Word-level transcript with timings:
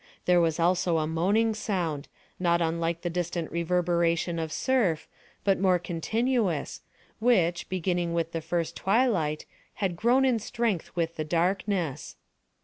There 0.25 0.41
was 0.41 0.59
also 0.59 0.97
a 0.97 1.05
moaning 1.05 1.53
sound, 1.53 2.07
not 2.39 2.59
unlike 2.59 3.01
the 3.03 3.09
distant 3.11 3.51
reverberation 3.51 4.39
of 4.39 4.51
surf, 4.51 5.07
but 5.43 5.59
more 5.59 5.77
continuous, 5.77 6.81
which, 7.19 7.69
beginning 7.69 8.15
with 8.15 8.31
the 8.31 8.41
first 8.41 8.75
twilight, 8.75 9.45
had 9.75 9.95
grown 9.95 10.25
in 10.25 10.39
strength 10.39 10.89
with 10.95 11.17
the 11.17 11.23
darkness. 11.23 12.15